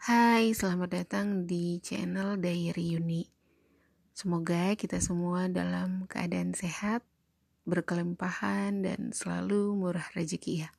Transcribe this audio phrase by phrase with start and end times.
[0.00, 3.20] Hai, selamat datang di channel Diary Uni.
[4.16, 7.04] Semoga kita semua dalam keadaan sehat,
[7.68, 10.72] berkelimpahan, dan selalu murah rezeki ya.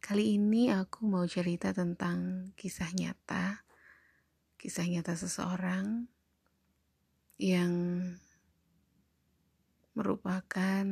[0.00, 3.60] Kali ini aku mau cerita tentang kisah nyata,
[4.56, 6.08] kisah nyata seseorang
[7.36, 8.00] yang
[9.92, 10.88] merupakan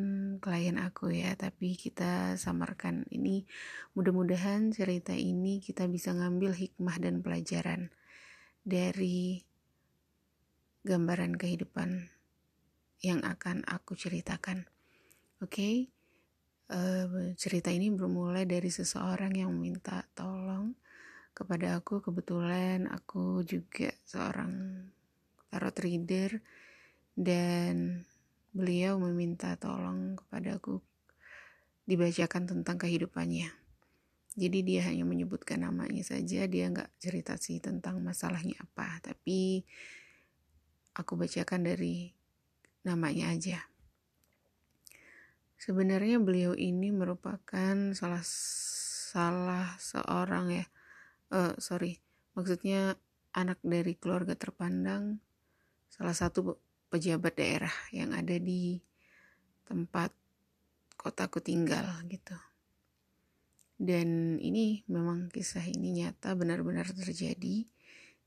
[0.53, 3.49] klien aku ya tapi kita samarkan ini.
[3.97, 7.89] Mudah-mudahan cerita ini kita bisa ngambil hikmah dan pelajaran
[8.61, 9.41] dari
[10.85, 12.13] gambaran kehidupan
[13.01, 14.69] yang akan aku ceritakan.
[15.41, 15.49] Oke?
[15.49, 15.77] Okay?
[16.73, 20.77] uh, eh, cerita ini bermulai dari seseorang yang meminta tolong
[21.33, 22.01] kepada aku.
[22.01, 24.85] Kebetulan aku juga seorang
[25.53, 26.41] tarot reader
[27.13, 28.05] dan
[28.53, 30.85] beliau meminta tolong kepadaku
[31.89, 33.49] dibacakan tentang kehidupannya.
[34.33, 39.61] Jadi dia hanya menyebutkan namanya saja, dia nggak cerita sih tentang masalahnya apa, tapi
[40.97, 42.13] aku bacakan dari
[42.85, 43.61] namanya aja.
[45.61, 48.25] Sebenarnya beliau ini merupakan salah
[49.13, 50.67] salah seorang ya,
[51.37, 52.01] uh, sorry,
[52.33, 52.97] maksudnya
[53.37, 55.21] anak dari keluarga terpandang,
[55.93, 56.57] salah satu
[56.93, 58.77] pejabat daerah yang ada di
[59.65, 60.13] tempat
[61.01, 62.37] kotaku tinggal gitu.
[63.81, 67.65] Dan ini memang kisah ini nyata benar-benar terjadi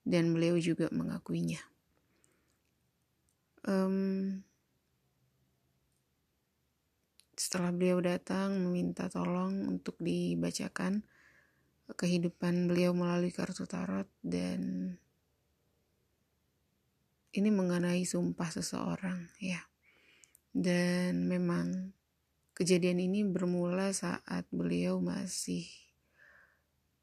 [0.02, 1.62] dan beliau juga mengakuinya.
[3.66, 4.42] Um,
[7.38, 11.06] setelah beliau datang meminta tolong untuk dibacakan
[11.94, 14.92] kehidupan beliau melalui kartu tarot dan
[17.36, 19.60] ini mengenai sumpah seseorang ya.
[20.56, 21.92] Dan memang
[22.56, 25.68] kejadian ini bermula saat beliau masih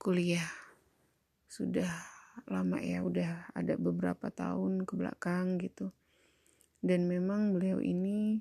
[0.00, 0.48] kuliah.
[1.52, 1.92] Sudah
[2.48, 5.92] lama ya, udah ada beberapa tahun ke belakang gitu.
[6.80, 8.40] Dan memang beliau ini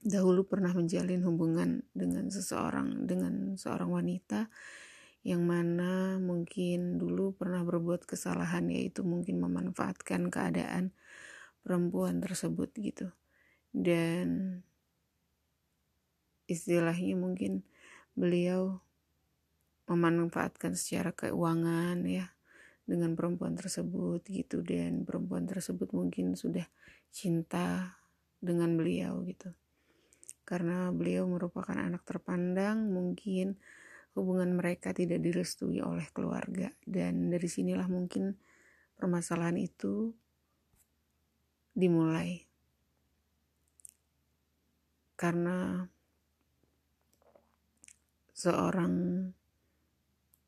[0.00, 4.48] dahulu pernah menjalin hubungan dengan seseorang, dengan seorang wanita
[5.20, 10.96] yang mana mungkin dulu pernah berbuat kesalahan yaitu mungkin memanfaatkan keadaan
[11.60, 13.12] perempuan tersebut gitu.
[13.70, 14.60] Dan
[16.48, 17.62] istilahnya mungkin
[18.16, 18.80] beliau
[19.86, 22.32] memanfaatkan secara keuangan ya
[22.88, 24.64] dengan perempuan tersebut gitu.
[24.64, 26.64] Dan perempuan tersebut mungkin sudah
[27.12, 28.00] cinta
[28.40, 29.52] dengan beliau gitu.
[30.48, 33.60] Karena beliau merupakan anak terpandang mungkin
[34.14, 38.34] hubungan mereka tidak direstui oleh keluarga dan dari sinilah mungkin
[38.98, 40.10] permasalahan itu
[41.72, 42.42] dimulai
[45.20, 45.84] karena
[48.32, 49.28] seorang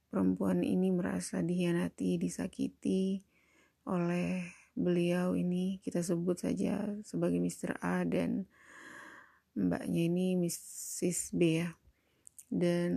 [0.08, 3.20] perempuan ini merasa dihianati, disakiti
[3.84, 7.76] oleh beliau ini kita sebut saja sebagai Mr.
[7.84, 8.48] A dan
[9.52, 11.36] mbaknya ini Mrs.
[11.36, 11.76] B ya
[12.48, 12.92] dan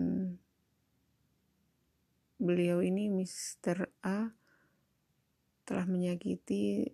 [2.45, 3.89] beliau ini Mr.
[4.05, 4.29] A
[5.65, 6.85] telah menyakiti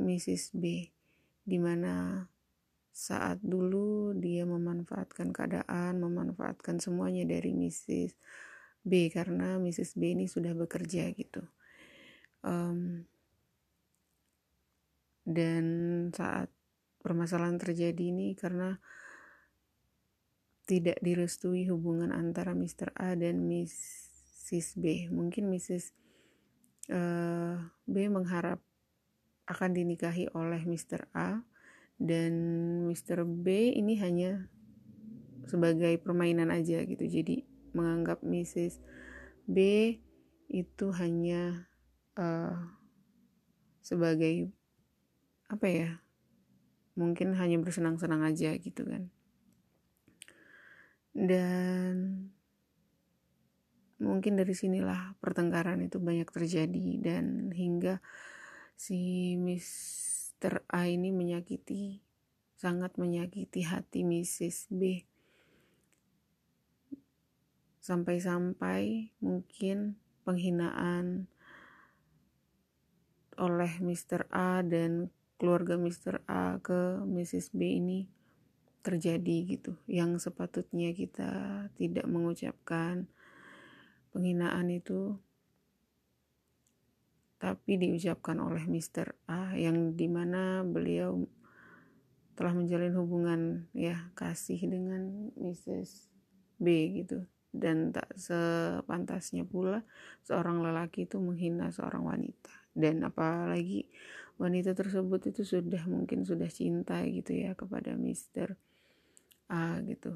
[0.00, 0.56] Mrs.
[0.56, 0.88] B
[1.44, 2.24] di mana
[2.98, 8.16] saat dulu dia memanfaatkan keadaan, memanfaatkan semuanya dari Mrs.
[8.82, 9.94] B karena Mrs.
[9.94, 11.44] B ini sudah bekerja gitu.
[12.42, 13.04] Um,
[15.28, 15.64] dan
[16.16, 16.48] saat
[17.04, 18.80] permasalahan terjadi ini karena
[20.68, 22.92] tidak direstui hubungan antara Mr.
[22.96, 24.07] A dan Miss
[24.48, 24.80] Mrs.
[24.80, 25.12] B.
[25.12, 25.92] Mungkin Mrs.
[26.88, 28.64] Eh, B mengharap
[29.44, 31.04] akan dinikahi oleh Mr.
[31.12, 31.44] A
[32.00, 32.32] dan
[32.88, 33.28] Mr.
[33.28, 34.48] B ini hanya
[35.44, 37.04] sebagai permainan aja gitu.
[37.04, 37.44] Jadi
[37.76, 38.80] menganggap Mrs.
[39.44, 39.58] B
[40.48, 41.68] itu hanya
[42.16, 42.56] uh,
[43.84, 44.48] sebagai
[45.52, 45.90] apa ya?
[46.96, 49.12] Mungkin hanya bersenang-senang aja gitu kan.
[51.12, 52.28] Dan
[53.98, 57.98] mungkin dari sinilah pertengkaran itu banyak terjadi dan hingga
[58.78, 60.62] si Mr.
[60.70, 61.98] A ini menyakiti
[62.58, 64.70] sangat menyakiti hati Mrs.
[64.70, 65.02] B
[67.82, 71.30] sampai-sampai mungkin penghinaan
[73.38, 74.26] oleh Mr.
[74.28, 75.08] A dan
[75.38, 76.20] keluarga Mr.
[76.26, 77.54] A ke Mrs.
[77.54, 78.10] B ini
[78.82, 81.30] terjadi gitu yang sepatutnya kita
[81.78, 83.06] tidak mengucapkan
[84.10, 85.16] penghinaan itu
[87.38, 89.14] tapi diucapkan oleh Mr.
[89.30, 91.22] A yang di mana beliau
[92.34, 93.40] telah menjalin hubungan
[93.74, 96.10] ya kasih dengan Mrs.
[96.58, 97.22] B gitu
[97.54, 99.86] dan tak sepantasnya pula
[100.26, 103.88] seorang lelaki itu menghina seorang wanita dan apalagi
[104.38, 108.54] wanita tersebut itu sudah mungkin sudah cinta gitu ya kepada Mister
[109.50, 110.14] A gitu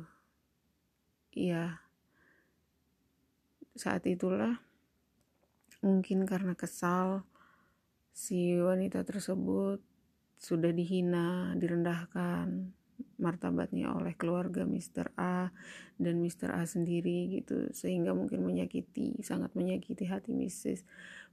[1.35, 1.81] ya
[3.73, 4.61] saat itulah
[5.83, 7.27] mungkin karena kesal
[8.13, 9.81] si wanita tersebut
[10.37, 12.75] sudah dihina, direndahkan
[13.23, 15.15] martabatnya oleh keluarga Mr.
[15.15, 15.55] A
[15.97, 16.51] dan Mr.
[16.55, 20.83] A sendiri gitu sehingga mungkin menyakiti sangat menyakiti hati Mrs.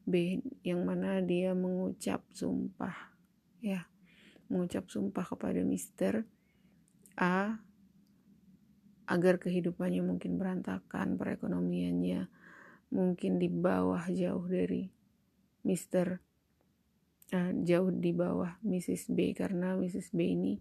[0.05, 2.93] B yang mana dia mengucap sumpah
[3.59, 3.89] ya
[4.49, 6.25] mengucap sumpah kepada Mr.
[7.17, 7.57] A
[9.09, 12.29] agar kehidupannya mungkin berantakan perekonomiannya
[12.93, 14.89] mungkin di bawah jauh dari
[15.65, 16.21] Mr.
[17.29, 19.13] Uh, jauh di bawah Mrs.
[19.13, 20.13] B karena Mrs.
[20.13, 20.53] B ini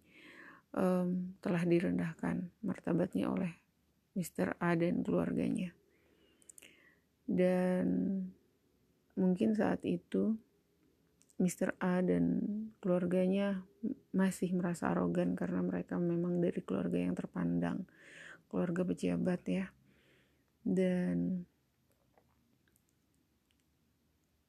[0.77, 3.53] um, telah direndahkan martabatnya oleh
[4.12, 4.56] Mr.
[4.61, 5.73] A dan keluarganya.
[7.29, 7.87] Dan
[9.17, 10.37] mungkin saat itu
[11.39, 11.79] Mr.
[11.79, 12.43] A dan
[12.83, 13.62] keluarganya
[14.11, 17.87] masih merasa arogan karena mereka memang dari keluarga yang terpandang,
[18.49, 19.67] keluarga pejabat ya.
[20.65, 21.47] Dan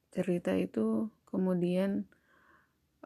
[0.10, 2.10] cerita itu kemudian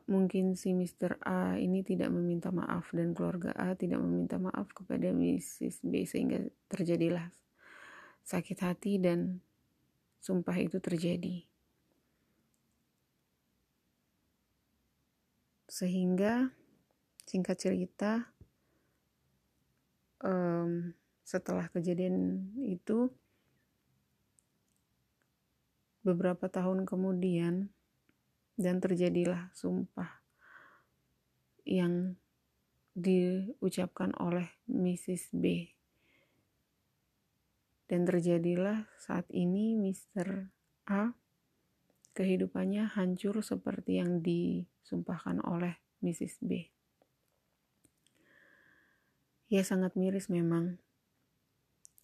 [0.07, 1.19] mungkin si Mr.
[1.24, 5.84] A ini tidak meminta maaf dan keluarga A tidak meminta maaf kepada Mrs.
[5.84, 7.31] B sehingga terjadilah
[8.24, 9.40] sakit hati dan
[10.19, 11.44] sumpah itu terjadi.
[15.68, 16.54] Sehingga
[17.24, 18.32] singkat cerita
[20.24, 23.12] um, setelah kejadian itu
[26.04, 27.72] beberapa tahun kemudian
[28.60, 30.20] dan terjadilah sumpah
[31.64, 32.20] yang
[32.94, 35.31] diucapkan oleh Mrs.
[35.34, 35.72] B.
[37.88, 40.52] Dan terjadilah saat ini Mr.
[40.92, 41.16] A
[42.14, 46.44] kehidupannya hancur seperti yang disumpahkan oleh Mrs.
[46.46, 46.73] B.
[49.54, 50.82] Ya sangat miris memang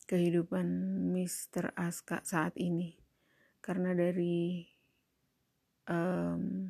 [0.06, 0.70] kehidupan
[1.10, 1.74] Mr.
[1.74, 2.94] Aska saat ini.
[3.58, 4.70] Karena dari
[5.90, 6.70] um,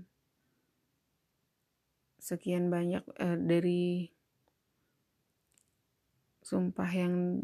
[2.16, 4.08] sekian banyak uh, dari
[6.48, 7.44] sumpah yang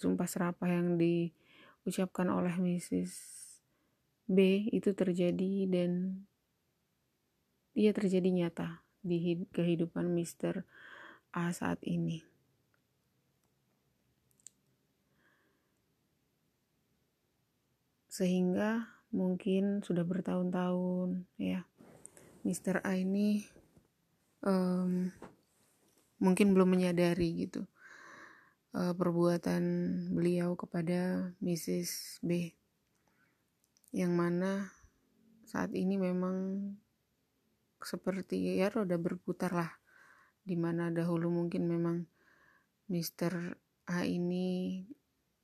[0.00, 3.12] sumpah serapah yang diucapkan oleh Mrs.
[4.24, 6.24] B itu terjadi dan
[7.76, 10.64] ia terjadi nyata di kehidupan Mr.
[11.34, 12.24] A saat ini.
[18.08, 21.64] Sehingga mungkin sudah bertahun-tahun ya
[22.44, 22.84] Mr.
[22.84, 23.48] A ini
[24.44, 25.08] um,
[26.20, 27.64] mungkin belum menyadari gitu
[28.76, 29.62] uh, perbuatan
[30.12, 32.20] beliau kepada Mrs.
[32.20, 32.52] B
[33.96, 34.68] yang mana
[35.48, 36.68] saat ini memang
[37.80, 39.77] seperti ya roda berputar lah
[40.48, 42.08] di mana dahulu mungkin memang
[42.88, 43.52] Mr.
[43.92, 44.80] A ini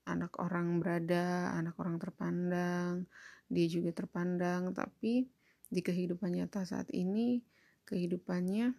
[0.08, 3.04] anak orang berada, anak orang terpandang,
[3.44, 5.28] dia juga terpandang, tapi
[5.68, 7.44] di kehidupan nyata saat ini
[7.84, 8.72] kehidupannya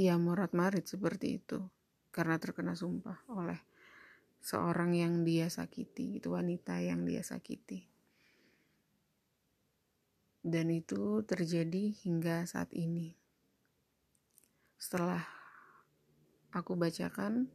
[0.00, 1.60] ia morat marit seperti itu
[2.08, 3.60] karena terkena sumpah oleh
[4.40, 7.84] seorang yang dia sakiti, itu wanita yang dia sakiti.
[10.42, 13.21] Dan itu terjadi hingga saat ini.
[14.82, 15.22] Setelah
[16.50, 17.46] aku bacakan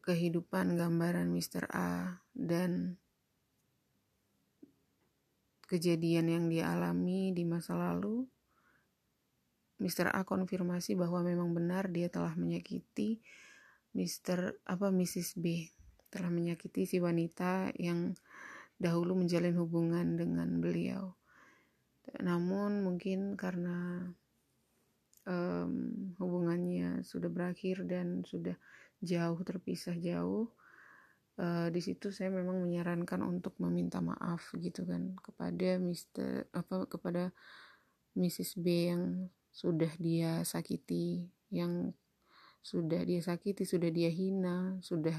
[0.00, 1.68] kehidupan gambaran Mr.
[1.68, 2.96] A dan
[5.68, 8.24] kejadian yang dia alami di masa lalu,
[9.84, 10.08] Mr.
[10.16, 13.20] A konfirmasi bahwa memang benar dia telah menyakiti
[13.92, 14.64] Mr.
[14.64, 15.36] apa Mrs.
[15.36, 15.68] B
[16.08, 18.16] telah menyakiti si wanita yang
[18.80, 21.19] dahulu menjalin hubungan dengan beliau.
[22.18, 24.10] Namun mungkin karena
[25.30, 25.72] um,
[26.18, 28.58] hubungannya sudah berakhir dan sudah
[29.00, 30.52] jauh terpisah jauh
[31.40, 37.32] uh, di situ saya memang menyarankan untuk meminta maaf gitu kan kepada Mister apa kepada
[38.18, 39.04] Mrs B yang
[39.50, 41.90] sudah dia sakiti yang
[42.60, 45.16] sudah dia sakiti sudah dia hina sudah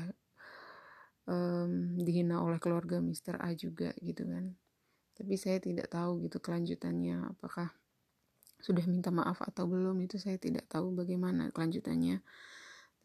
[1.26, 4.54] um, dihina oleh keluarga Mister A juga gitu kan
[5.22, 7.70] tapi saya tidak tahu gitu kelanjutannya apakah
[8.58, 12.26] sudah minta maaf atau belum itu saya tidak tahu bagaimana kelanjutannya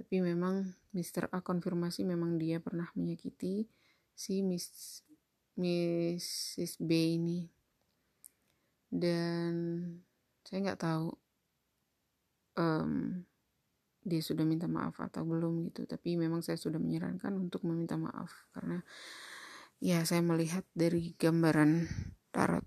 [0.01, 0.65] tapi memang
[0.97, 1.29] Mr.
[1.29, 3.69] A konfirmasi memang dia pernah menyakiti
[4.17, 5.05] si Miss
[5.61, 6.81] Mrs.
[6.81, 7.45] B ini
[8.89, 9.53] dan
[10.41, 11.13] saya nggak tahu
[12.57, 13.21] um,
[14.09, 18.33] dia sudah minta maaf atau belum gitu tapi memang saya sudah menyarankan untuk meminta maaf
[18.57, 18.81] karena
[19.83, 21.88] ya saya melihat dari gambaran
[22.33, 22.64] tarot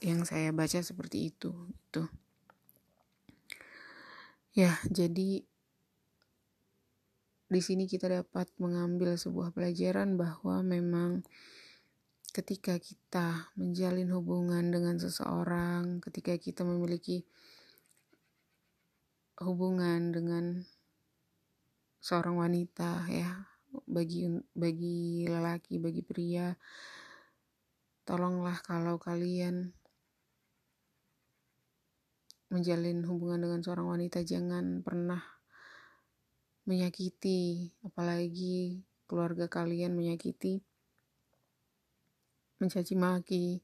[0.00, 2.08] yang saya baca seperti itu itu
[4.56, 5.44] ya jadi
[7.50, 11.26] di sini kita dapat mengambil sebuah pelajaran bahwa memang
[12.30, 17.26] ketika kita menjalin hubungan dengan seseorang ketika kita memiliki
[19.42, 20.62] hubungan dengan
[21.98, 23.49] seorang wanita ya
[23.86, 26.54] bagi bagi lelaki bagi pria
[28.02, 29.70] tolonglah kalau kalian
[32.50, 35.22] menjalin hubungan dengan seorang wanita jangan pernah
[36.66, 40.58] menyakiti apalagi keluarga kalian menyakiti
[42.58, 43.62] mencaci maki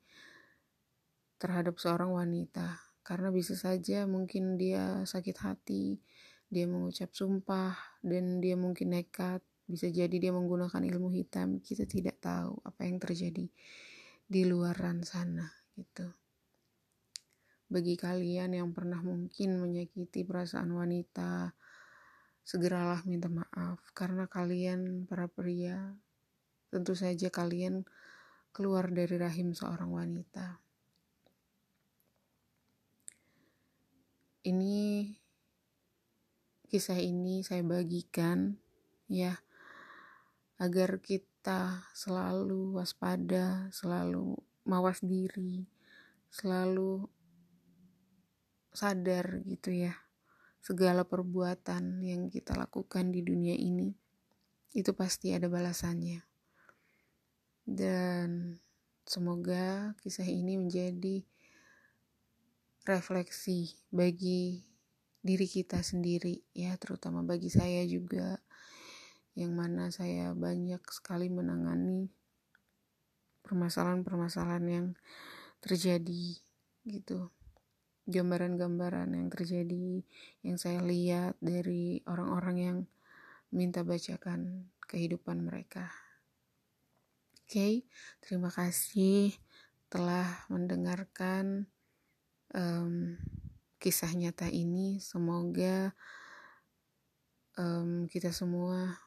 [1.36, 6.02] terhadap seorang wanita karena bisa saja mungkin dia sakit hati,
[6.50, 9.46] dia mengucap sumpah, dan dia mungkin nekat.
[9.66, 11.58] Bisa jadi dia menggunakan ilmu hitam.
[11.58, 13.46] Kita tidak tahu apa yang terjadi
[14.26, 16.06] di luaran sana gitu.
[17.66, 21.50] Bagi kalian yang pernah mungkin menyakiti perasaan wanita,
[22.46, 25.98] segeralah minta maaf karena kalian para pria
[26.70, 27.82] tentu saja kalian
[28.54, 30.62] keluar dari rahim seorang wanita.
[34.46, 35.10] ini
[36.70, 38.54] kisah ini saya bagikan
[39.10, 39.34] ya
[40.56, 45.68] agar kita selalu waspada, selalu mawas diri,
[46.32, 47.04] selalu
[48.72, 49.94] sadar gitu ya.
[50.64, 53.94] Segala perbuatan yang kita lakukan di dunia ini
[54.76, 56.20] itu pasti ada balasannya.
[57.64, 58.58] Dan
[59.06, 61.22] semoga kisah ini menjadi
[62.86, 64.62] refleksi bagi
[65.26, 68.38] diri kita sendiri ya terutama bagi saya juga
[69.36, 72.08] yang mana saya banyak sekali menangani
[73.44, 74.86] permasalahan-permasalahan yang
[75.60, 76.40] terjadi
[76.88, 77.30] gitu.
[78.06, 80.00] Gambaran-gambaran yang terjadi
[80.40, 82.78] yang saya lihat dari orang-orang yang
[83.52, 85.90] minta bacakan kehidupan mereka.
[87.46, 87.74] Oke okay,
[88.24, 89.34] terima kasih
[89.86, 91.70] telah mendengarkan
[92.54, 93.14] um,
[93.78, 94.98] kisah nyata ini.
[94.98, 95.94] Semoga
[97.58, 98.98] um, kita semua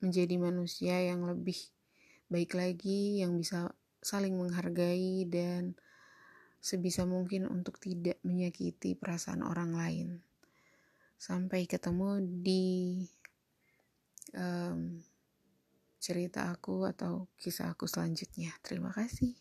[0.00, 1.56] menjadi manusia yang lebih
[2.28, 5.76] baik lagi yang bisa saling menghargai dan
[6.60, 10.08] sebisa mungkin untuk tidak menyakiti perasaan orang lain.
[11.20, 13.04] Sampai ketemu di
[14.36, 15.00] um,
[16.00, 18.52] cerita aku atau kisah aku selanjutnya.
[18.64, 19.39] Terima kasih